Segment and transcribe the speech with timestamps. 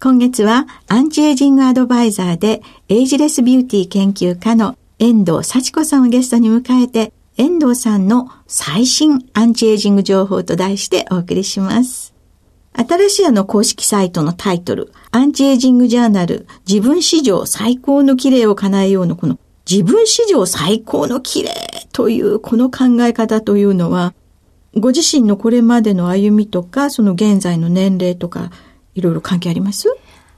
[0.00, 12.14] 今月はアンチエイジングアドバイザーでエイジレスビューティー研究家の遠藤幸子さんをゲストに迎えて遠藤さんの最新アンチエイジング情報と題してお送りします。
[12.76, 21.50] 新しいあの公式サイトのタイトル、アンチエイジングジャーナル、自分史上最高の綺麗を叶えようのこの自分史上最高の綺麗
[21.92, 24.12] というこの考え方というのは、
[24.76, 28.50] ご自身のこれまでの歩みとか、その現在の年齢とか、
[28.94, 29.88] いろいろ関係あります？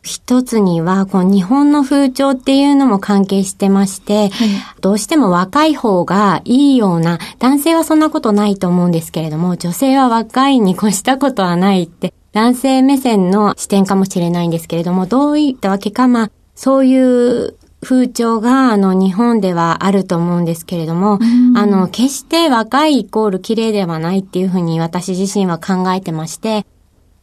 [0.03, 4.49] 一つには、この日本の風潮っていうのも関係してまして、はい、
[4.81, 21.19] どうしても若い方がいいような、男性はそんなことないと思うんですけれども、女性は若いに越したことはないって、男性目線の視点かもしれないんですけれども、どういったわけか、まあ、そういう風潮が、あの、日本ではあると思うんですけれども、
[21.57, 26.65] あの、決して若いイコール綺麗ではないっていうふうに私自身は考えてまして、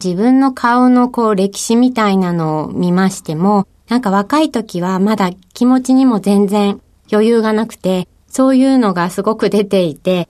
[0.04, 6.82] 自分の顔のこう歴史みたいなのを見ましても、なんか若い時はまだ気持ちにも全然
[7.12, 10.28] 余裕がなくて、そういうのがすごく出ていて、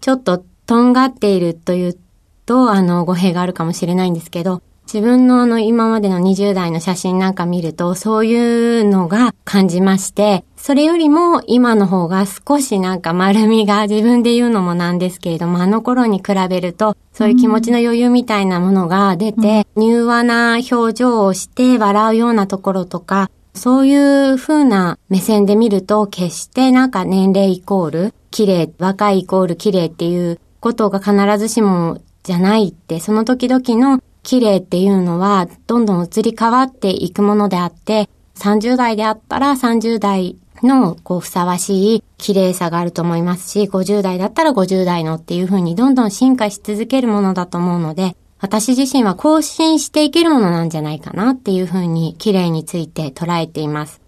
[0.00, 1.98] ちょっととんがっているという
[2.46, 54.02] と、あの、語弊があるかもしれないんですけど、自分のあの今までの20代の写真なんか見るとそういうのが感じまして、それよりも今の方が少しなんか丸みが自分で言うのもなんですけれども、あの頃に比べるとそういう気持ちの余裕みたいなものが出て、柔和な表情をして笑うようなところとか、そういう風な目線で見ると決してなんか年齢イコール綺麗、若いイコール綺麗っていうことが必ずしもじゃないって、その時々の綺麗っていうのはどんどん移り変わっていくものであって、30代であったら30代のこうふさわしい綺麗さがあると思いますし、50代だったら50代のっていうふうにどんどん進化し続けるものだと思うので、私自身は更新していけるものなんじゃないかなっていうふうに綺麗について捉えています。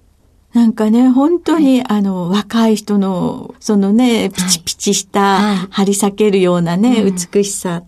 [0.53, 7.85] なんかね、本当に、はい、あの、若い人の、そのね、ピチピチした、はい、張り裂けるようなね、うん、美しさ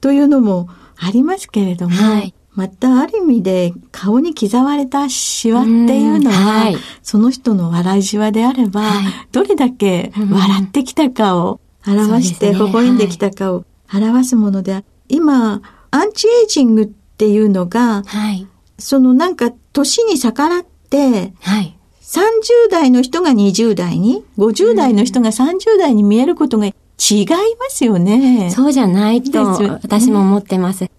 [0.00, 15.60] というのも、ありますけれども、はい、またある意味で顔に刻まれたシワっていうのは、はい、その人の笑いシワであれば、はい、どれだけ笑ってきたかを表して、微笑んできたかを表すもので、今、
[15.90, 18.02] アンチエイジングっていうのが、
[18.78, 21.34] そのなんか年に逆らって、
[22.00, 26.66] 30代の人が20代に、50代の人が30代に見えることが
[26.98, 27.36] 違いま
[27.68, 28.50] すよね。
[28.50, 29.44] そうじゃないと
[29.82, 30.90] 私も思ってます。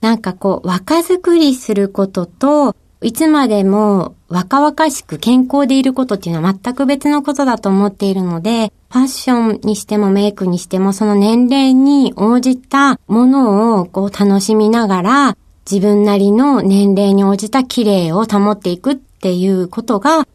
[0.00, 15.36] なんかこう、若作りすることと、いつまでも若々しく健康でいることっていうのは全く別のことだと思っているので、ファッションにしてもメイクにしてもその年齢に応じたものをこう楽しみながら
[15.70, 20.26] 自分なりの年齢に応じた綺麗を保っていくっていうことが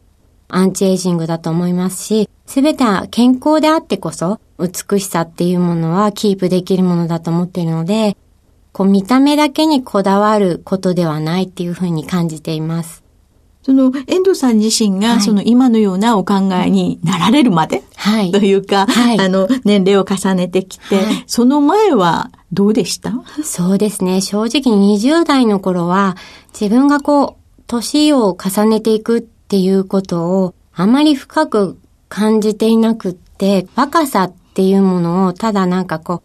[0.56, 8.18] アンチエイジングだと思いますし、すべては健康であってこそ美しさっていうものはキープできるものだと思っているので、
[8.72, 13.04] こう見た目だけにこだわることではないっていうふうに感じています。
[13.66, 23.14] その、遠藤さん自身が、その今のようなお考えになられるまで、はい、というか、はい、あの、年齢を重ねてきて、はい、その前はどうでした？
[23.42, 24.20] そうですね。
[24.20, 26.18] 正直20代の頃は、
[26.52, 31.78] 自分がこう、年を重ねていくっっていうことをあまり深く
[32.10, 36.24] 感じていなくって、若さっていうものをただなんかこ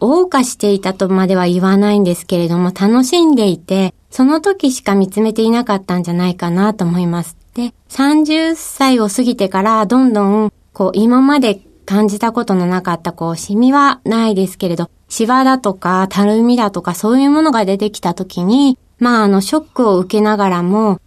[0.00, 7.36] う、謳歌していたとまでは言わないんですけれども、楽しんでいて、その時しか見つめていなかったんじゃないかなと思います。
[7.54, 21.00] で、30歳を過ぎてからどんどん、こう、今まで感じたことのなかった、こう、シミはないですけれど、シワだとか、たるみだとか、そういうものが出てきた時に、まあ、あの、ショックを受けながらも、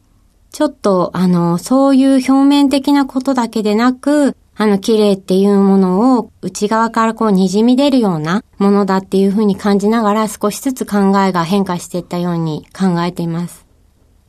[0.56, 13.66] ちょっと、あの、そういう表面的なことだけでなく、あの、綺麗っていうものを内側からこう滲み出るようなものだっていうふうに感じながら少しずつ考えが変化していったように考えています。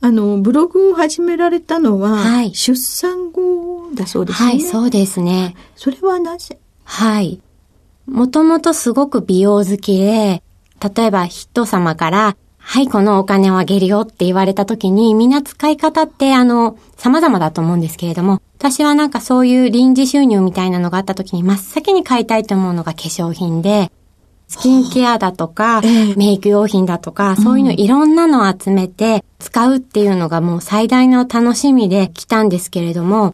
[0.01, 4.49] あの、ブログを始められたのは、はい、出産後だそうですね。
[4.49, 5.55] はい、そうですね。
[5.77, 6.59] それはなぜ？
[6.83, 7.39] はい。
[8.05, 10.43] もともとすごく美容好きで、
[10.93, 12.37] 例えば人様から、
[12.69, 23.89] はい、このお金をあげるよって言われた時に、みんな使い方ってあの、様々だと思うんですけれども、私はなんかそういう臨時収入みたいなのがあった時に真っ先に買いたいと思うのが化粧品で、
[24.49, 25.81] スキンケアだとか、
[26.17, 33.33] メイク用品だとか、そういうのいろんなのを集めて使うっていうのがもう最大の楽しみで来たんですけれども、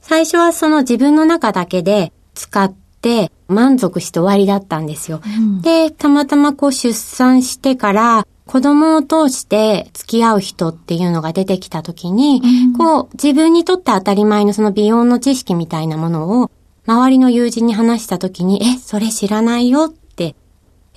[0.00, 2.72] 最初はその自分の中だけで使っ
[3.02, 5.20] て満足して終わりだったんですよ。
[5.22, 16.50] うん、で、たまたまこう出産してから子供を通して付き合う人っていうのが出てきた時に、うん、こう自分にとって当たり前のその美容の知識みたいなものを
[16.84, 19.94] 周りの友人に話した時に、え、それ知らないよ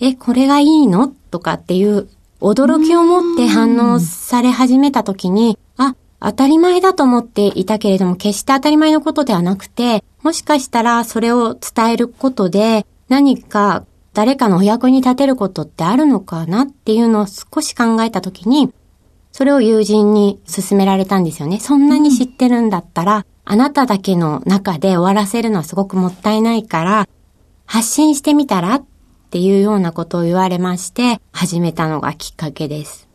[0.01, 1.07] え、これがいいの？
[1.07, 2.09] とかっていう
[2.41, 13.85] 驚きを持って反応され始めた時に、あ、当たり前だと思っていたけれども、決して当たり前のことではなくて、もしかしたらそれを伝えることで、何か
[14.15, 18.73] 誰かのお役に立てることってあるのかなっていうのを少し考えた時に、
[19.31, 21.59] それを友人に勧められたんですよね。
[21.59, 27.07] そんなに知ってるんだったら、あなただけの中で終わらせるのはすごくもったいないから、
[27.67, 28.85] 発信してみたらっ
[29.35, 33.09] っていうようなことを言われまして、始めたのがきっかけです。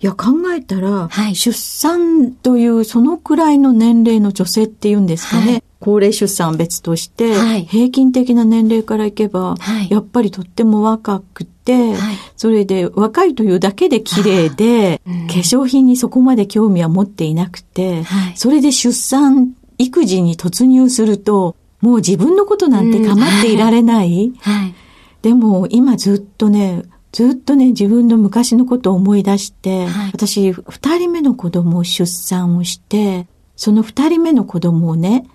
[0.00, 5.52] いや、考えたら、はい、出産というそのくらいの年齢の女性っていうんですかね。
[5.52, 9.56] はい、高齢出産別として、はい、平均的な年齢からいけば、
[9.90, 11.94] やっぱりとっても若くて、
[12.36, 18.04] それで若いというだけで綺麗で、うん、化粧品にそこまで興味は持っていなくて、
[18.36, 24.32] それで出産、育児に突入すると、もう自分のことなんて構っていられない。
[24.40, 24.74] はい。
[25.22, 33.26] でも今ずっとね、ずっとね、自分の昔のことを思い出して、はい、私、二人目の子供を出産をして、
[33.56, 35.26] その二人目の子供をね、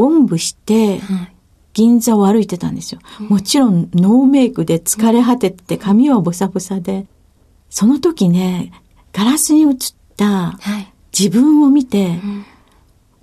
[0.00, 1.00] おんぶして、
[1.74, 3.00] 銀座を歩いてたんですよ。
[3.28, 7.06] もちろんノーメイクで疲れ果てて髪はボサボサで、
[7.68, 8.72] その時ね、
[9.12, 9.74] ガラスに映っ
[10.16, 10.58] た
[11.16, 12.18] 自分を見て、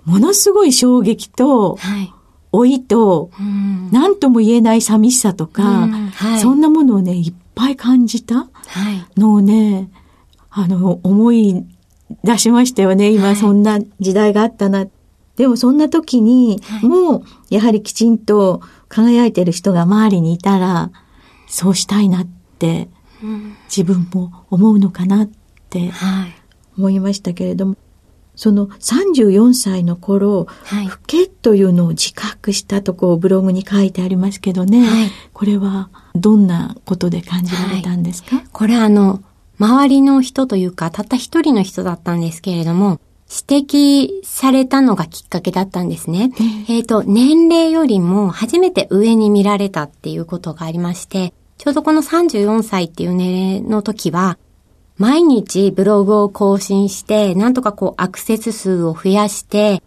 [0.04, 2.12] ものすごい衝撃と、はい。
[2.50, 3.30] 老いと、
[3.92, 8.48] 何とも言えない寂しさとか、はい、そんなものをね、いっぱい感じた
[9.16, 9.90] のをね、
[10.48, 11.66] あの、思い
[12.24, 13.10] 出しましたよね。
[13.10, 14.86] 今そんな時代があったな。
[15.38, 20.90] でもそんな時に、もう、やはりきちんと輝いてる人が周りにいたら、
[21.46, 22.26] そうしたいなっ
[22.58, 22.88] て、
[23.74, 25.30] 自分も思うのかなっ
[25.70, 25.92] て
[26.76, 27.76] 思いましたけれども、
[28.34, 39.22] その34歳の頃、はい、老けというのを自覚したとこうブログに書いてありますけどね、はい、これはどんなことで感じられたんですか、はい、これあの、
[39.58, 46.30] 周りの人というか、たった一人の人だったんですけれども、指摘されたのがきっかけだったんですね。
[46.68, 54.38] えっ、ー、と、年齢よりも初めて上に見られたっていうことがありまして、ちょうどこの34歳っていう年齢の時は、
[54.96, 59.82] 毎日ブログを更新して、なんとかこうアクセス数を増やして、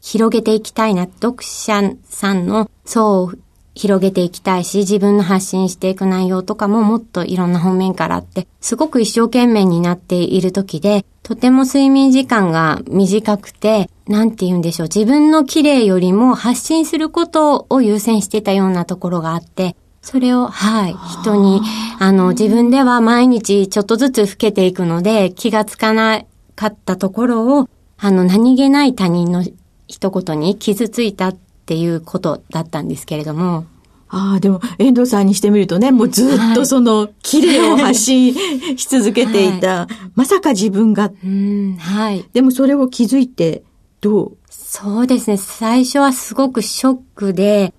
[0.00, 1.06] 広げていきたいな。
[1.06, 3.32] 読者さんの層を
[3.74, 14.88] 広げていきたいし、自分の発信していく内容とかももっといろんな方面からあって、すごく一生懸命になっている時で、とても睡眠時間が短くて、なんて言うんでしょう。
[14.92, 21.60] 自分の綺麗よりも発信することを優先してたようなところがあって、それを、はい、人に、
[21.98, 26.22] あの、自分では毎日ちょっとずつ老けていくので、気がつかな
[26.56, 29.44] かったところを、あの、何気ない他人の
[29.86, 31.34] 一言に傷ついた
[31.70, 33.64] っていうことだったんですけれども。
[34.08, 38.34] ああ、でも、遠藤さんにしてみるとね、もうずっとその、綺麗を発信
[38.76, 41.12] し続けていた、 はい、まさか自分が。
[41.24, 42.24] うん、はい。
[42.32, 43.62] でもそれを気づいて、
[44.00, 44.36] どう？
[44.50, 45.36] そうですね。
[45.36, 47.72] 最初はすごくショックで、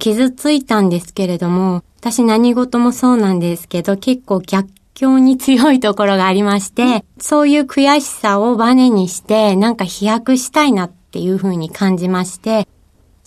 [0.00, 12.68] 傷ついたんですけれども、私何事もそうなんですけど、結構逆境に強いところがありまして、そういう悔しさをバネにして、なんか飛躍したいなっっていうふうに感じまして、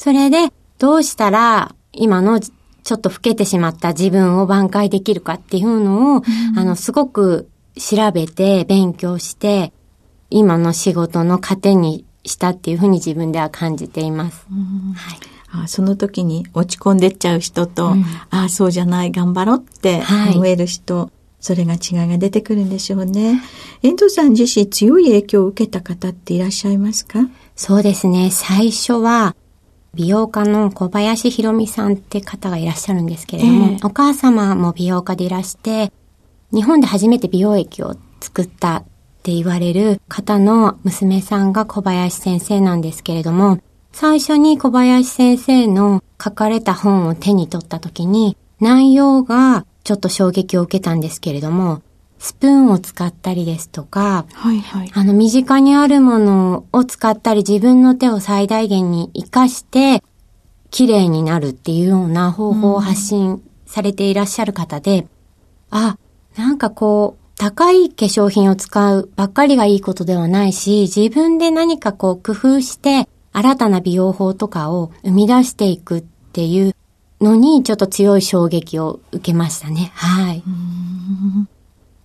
[0.03, 9.72] それでどうしたら今のちょっと老けてしまった自分を挽回できるかっていうのを、うん、あの、すごく調べて勉強して、
[10.31, 14.48] 今の仕事の糧にしたっていうふうに自分では感じています。
[14.96, 15.20] はい
[15.53, 20.01] あその時に落ち込んでっちゃう人と、うん、ああ、そうじゃない、頑張ろうって
[20.34, 21.10] 思える人、はい、
[21.41, 23.39] それが違いが出てくるんでしょうね。
[23.84, 27.20] 遠藤さん自身強い影響を受けた方っていらっしゃいますか？
[27.55, 28.29] そうですね。
[28.31, 29.36] 最初は、
[29.94, 35.92] 美容家の小林博美さんって方がいらっしゃるんですけれども、えー、お母様も美容家でいらして、
[36.54, 38.84] 日本で初めて美容液を作ったっ
[39.24, 43.60] て言われる方の娘さんが小林先生なんですけれども、
[43.92, 51.82] 最初に小林先生の書かれた本を手に取った時に、内容がちょっと衝撃を受けたんですけれども、
[52.22, 60.04] スプーンを使ったりですとか、はいはい、あの、身近にあるものを使ったり自分の手を最大限に活かして、
[60.70, 65.08] 綺麗になるっていうような方法を発信されていらっしゃる方で、うん、
[65.72, 65.98] あ、
[66.38, 76.01] なんかこう、高い化粧品を使うばっかりがいいことではないし、自分で何かこう工夫して、新たな美容法とかを生み出していくっ
[76.34, 76.75] ていう
[77.20, 79.92] のに、ちょっと強い衝撃を受けましたね。
[79.96, 80.44] はい。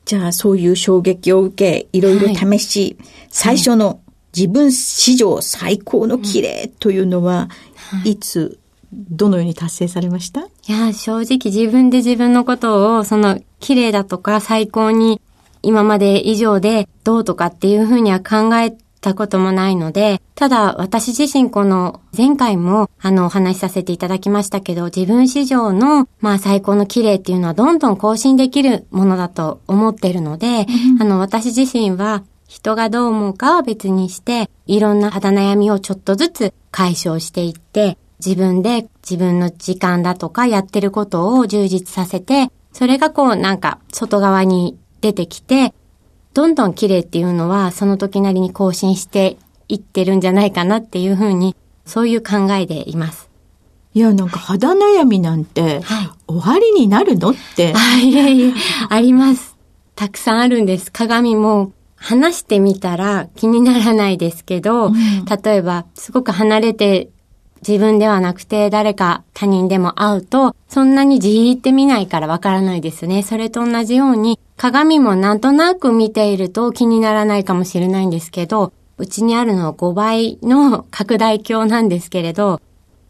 [0.06, 4.00] じゃあ、そういう衝撃を受け、いろいろ試し、はい、最初の
[4.34, 7.48] 自分史上最高の綺麗というのは、
[7.90, 8.58] はい、いつ、
[8.92, 10.42] どのように達成されました？
[10.42, 15.20] いや、正直自分で自分のことを、その、綺麗だとか最高に
[15.62, 30.66] 今まで以上でどうとかっていうふうには考えたこともないので、ただ私自身この前回もあのお話しさせていただきましたけど、自分史上のまあ最高の綺麗っていうのはどんどん更新できるものだと思ってるので、
[31.00, 45.74] あの私自身は人がどう思うかは別にして、いろんな肌悩みをちょっとずつ解消していって、自分で自分の時間だとかやってることを充実させて、それがこうなんか外側に出てきて、
[46.36, 49.38] どんどん綺麗っていうのはその時なりに更新して
[49.68, 53.30] いってるんじゃないかなっていうふうに、そういう考えでいます。
[53.94, 55.80] いや、なんか肌悩みなんて、
[56.28, 57.72] 終わりになるのって。
[57.72, 58.52] はい、いえいえ、
[58.90, 59.56] あります。
[59.94, 60.92] たくさんあるんです。
[60.92, 64.94] 鏡も話してみたら気にならないですけど、うん、
[65.42, 67.08] 例えば、すごく離れて
[67.66, 73.24] 自分ではなくて誰か他人でも会うと、そんなにじーって見ないからわからないですね。
[73.24, 82.60] それと同じように、鏡もなんとなく見ていると気にならないかもしれないんですけど、うちにあるのは5倍の拡大鏡なんですけれど、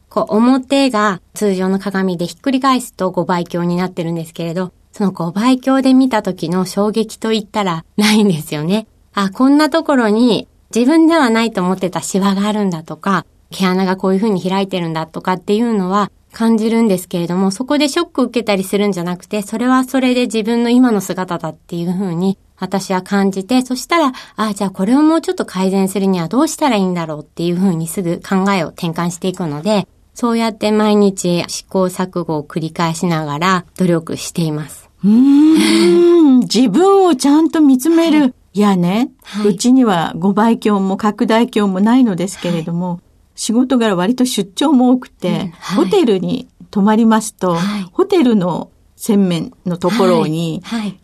[0.08, 8.86] こう表が通常の鏡でひっくり返すと5倍鏡になってるんですけれど、その5倍鏡で見た時の衝撃と言ったらないんですよね。
[9.12, 34.90] あ、こんなところに自分ではないと思ってたシワがあるんだとか、毛穴がこういう風に開いてるんだとかっていうのは感じるんですけれども、そこでショック受けたりするんじゃなくて、それはそれで自分の今の姿だっていう風に私は感じて、そしたら、ああ、じゃあこれをもうちょっと改善するにはどうしたらいいんだろうっていう風にすぐ考えを転換していくので、そうやって毎日試行錯誤を繰り返しながら努力しています。
[35.04, 36.40] うん。
[36.40, 38.20] 自分をちゃんと見つめる。
[38.20, 43.05] はい、いやね、はい、うちには5倍鏡も拡大鏡もないのですけれども、はい
[43.36, 50.62] 仕事柄割と出張も多くて、うんはい、ホテルに泊まりますと、はい、ホテルの洗面のところに、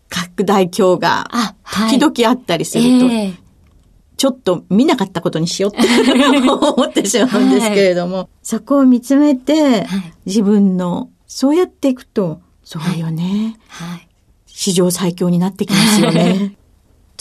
[0.08, 1.30] 拡大鏡が
[1.64, 3.36] 時々あったりすると、えー、
[4.16, 5.86] ちょっと見なかったことにしようって
[6.48, 9.86] 思ってしまうんですけれども、そこを見つめて、
[10.24, 13.58] 自分の、そうやっていくと、そうよね。
[14.46, 16.56] 史上最強になってきますよね。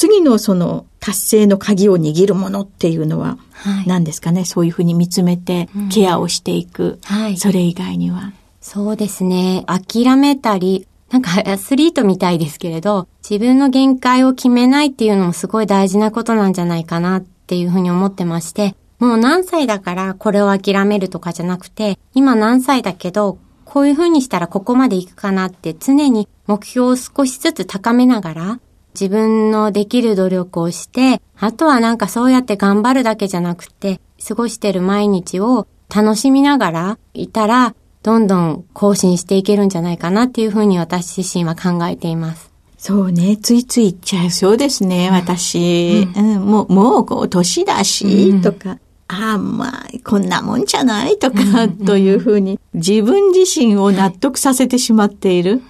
[0.01, 3.37] 次のその達成の鍵を握るものっていうのは
[3.85, 8.33] 何ですかね、はい、そういうふうに見つめてケアをしていく、うんはい、それ以外には。
[8.61, 9.63] そうですね。
[9.67, 28.59] 諦めたり、なんか アスリートみたいですけれど、自分の限界を決めないっていうのもすごい大事なことなんじゃないかなっていうふうに思ってまして、もう何歳だからこれを諦めるとかじゃなくて、今何歳だけど、こういうふうにしたらここまで行くかなって常に目標を少しずつ高めながら
[28.93, 42.51] 自分のできる努力をして、あとはなんかそうやって頑張るだけじゃなくて、過ごしてる毎日を楽しみながらいたら、どんどん更新していけるんじゃないかなっていうふうに私自身は考えています。
[42.77, 46.07] そうね、ついつい言っちゃいそうですね、私。
[46.15, 48.79] うん、うん、もう、もう、こう、年だし、うん、とか。
[49.07, 55.61] ああ、まあ、こんなもんじゃないとか、というふうに、自分自身を納得させてしまっている。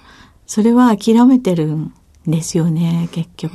[0.46, 1.76] それは諦めてる
[2.26, 3.54] ですよね、結局。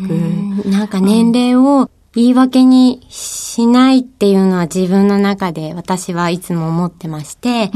[0.66, 7.72] なんか年齢を言い訳にしないっていうのは自分の中で私はいつも思ってまして、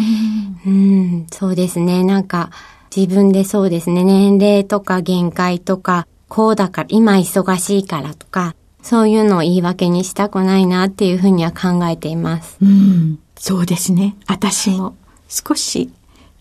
[0.65, 0.75] うん、う
[1.23, 2.03] んそうですね。
[2.03, 2.49] なんか
[2.95, 12.57] 自分でそうですね、年齢とか限界とか、こうだから、今忙しいからとか、そういうのを言い訳にしたくないなっていうふうには考えています。
[12.61, 14.15] うん、そうですね。
[14.27, 14.95] 私も
[15.29, 15.91] 少し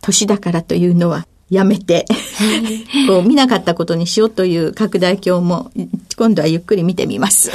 [0.00, 2.06] 年だからというのはやめて、
[3.08, 5.72] こう見なかったことにしようという拡大鏡も
[6.16, 7.50] 今度はゆっくり見てみます。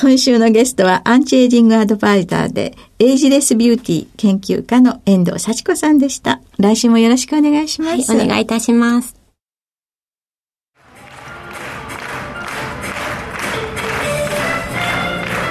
[0.00, 6.40] 今週のゲストはアンチエイジングアドバイザーでエイジレスビューティー研究家の遠藤幸子さんでした。
[6.58, 8.10] 来週もよろしくお願いします。
[8.10, 9.14] はい、お願いいたします。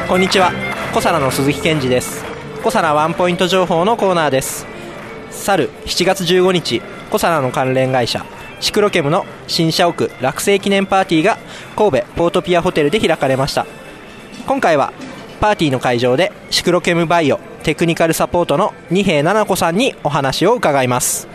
[0.10, 0.52] こんにちは。
[0.94, 2.26] 小皿の鈴木健二です。
[2.64, 4.66] 小皿ワンポイント情報のコーナーです。
[5.30, 8.26] 去る7月15日、小皿の関連会社、
[8.62, 11.38] シクロケムの新社屋落成記念パーティーが
[11.76, 13.66] 神戸ポートピアホテルで開かれました。
[14.48, 14.94] 今回は
[15.42, 21.28] パーティーの会場でシクロケムバイオテクニカルサポートの二平奈々子さんにお話を伺います。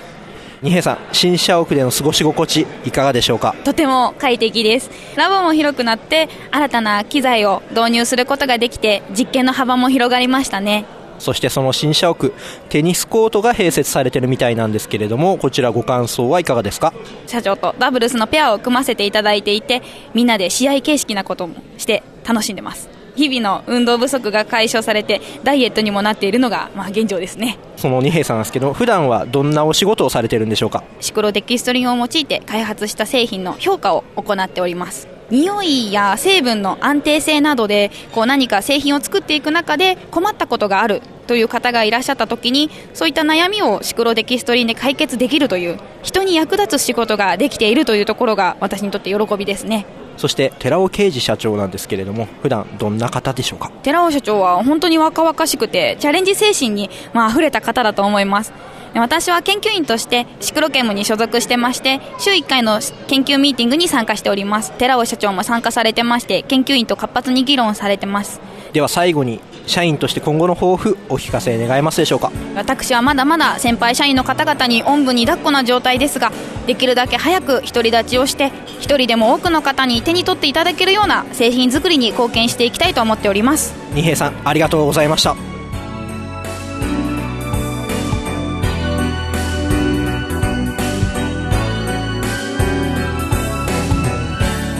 [0.62, 3.54] 二平さん新社屋での過ごし心地いかがでしょうか？
[3.62, 4.90] とても快適です。
[5.14, 10.86] ラボも広くなって新たな機材を導入することができて実験の幅も広がりましたね。
[11.18, 12.32] そしてその新社屋
[12.68, 16.92] テニスコートが併設されてるみたいなんですけれどもこちらご感想はいかがですか？
[17.26, 19.82] 社長とダブルスのペアを組ませていただいていて
[20.14, 22.95] みんなで試合形式なこともして楽しんでます。
[23.16, 27.58] 日々の運動不足が解消されてダイエットにもなっているのが、まあ、現状ですね。
[27.76, 30.84] その二平さんですけど普段はどんなお仕事をされてるんでしょうか？
[31.00, 35.08] シクロデキストリンを用いて開発した製品の評価を行っております。
[35.28, 49.84] 匂いや成分の安定性などでこう何か製品を作っていく中で困ったことがあるという方がいらっしゃった時にそういった悩みをシクロデキストリンで解決できるという人に役立つ仕事ができているというところが私にとって喜びですね
[50.16, 53.70] そして寺尾啓二社長なんですけれども普段どんな方でしょうか？
[53.82, 58.52] 寺尾社長は本当に若々しくてチャレンジ精神に、まあ溢れた方だと思います。
[58.94, 64.72] 私は研究員としてシクロケムに所属してまして週1回の研究ミーティングに参加しております。
[64.72, 68.40] 寺尾社長も参加されてまして研究員と活発に議論されてます。
[68.72, 72.30] では最後に社員として今後の抱負お聞かせ願えますでしょうか？
[72.54, 76.32] 私はまだまだ先輩社員の方々におんぶに抱っこな状態ですが
[76.66, 83.74] できるだけ早く独り立ちをして一人でも多くの方に手に取っていただけるような製品作りに貢献していきたいと思っております。
[83.92, 85.36] 二平さんありがとうございました。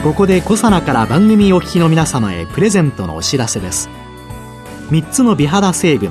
[0.04, 3.90] ここでコサナから番組お聞きの皆様へプレゼントのお知らせです
[4.90, 6.10] 3つの美肌成分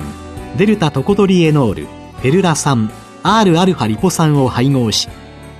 [0.56, 2.90] デルタトコトリエノールフェルラ酸
[3.22, 5.08] Rα リポ酸を配合し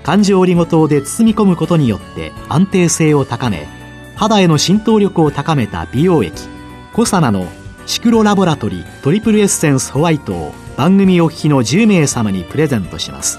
[0.02, 3.66] 環状オリゴ糖で包み込むことによって安定性を高め
[4.14, 6.48] 肌への浸透力を高めた美容液
[6.92, 7.46] コサナの
[7.86, 13.38] シクロラボラトリトリプルエッセンスホワイトを番組お聞きの10名様にプレゼントします。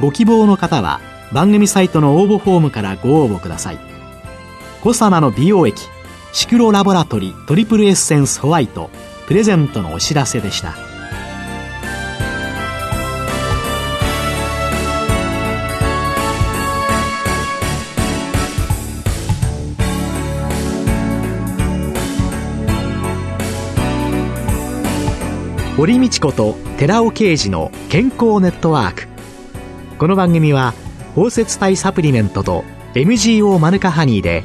[0.00, 1.00] ご希望の方は
[1.32, 3.78] 番組サイトの応募フォームからご応募ください。
[4.82, 5.88] コサナの美容液
[6.32, 8.90] シクロラボラトリトリプルエッセンスホワイト
[9.26, 10.74] プレゼントのお知らせでした。
[25.76, 29.08] 堀道子と寺尾啓二の健康ネットワーク。
[29.96, 30.74] この番組は
[31.14, 32.64] 包摂体サプリメントと
[32.94, 34.44] MGO マヌカハニーで